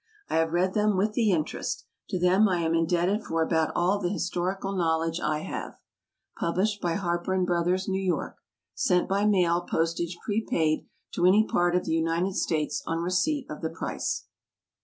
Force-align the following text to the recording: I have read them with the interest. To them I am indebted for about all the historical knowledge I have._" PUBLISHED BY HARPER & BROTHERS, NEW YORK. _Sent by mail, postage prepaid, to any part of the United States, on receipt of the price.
I 0.29 0.37
have 0.37 0.51
read 0.51 0.73
them 0.73 0.97
with 0.97 1.13
the 1.13 1.29
interest. 1.31 1.85
To 2.09 2.17
them 2.17 2.49
I 2.49 2.61
am 2.61 2.73
indebted 2.73 3.23
for 3.23 3.43
about 3.43 3.71
all 3.75 3.99
the 3.99 4.09
historical 4.09 4.75
knowledge 4.75 5.19
I 5.19 5.41
have._" 5.43 5.75
PUBLISHED 6.39 6.81
BY 6.81 6.93
HARPER 6.95 7.39
& 7.43 7.45
BROTHERS, 7.45 7.87
NEW 7.87 8.01
YORK. 8.01 8.37
_Sent 8.75 9.07
by 9.07 9.27
mail, 9.27 9.61
postage 9.61 10.17
prepaid, 10.25 10.87
to 11.13 11.27
any 11.27 11.45
part 11.47 11.75
of 11.75 11.85
the 11.85 11.93
United 11.93 12.33
States, 12.35 12.81
on 12.87 13.03
receipt 13.03 13.45
of 13.47 13.61
the 13.61 13.69
price. 13.69 14.25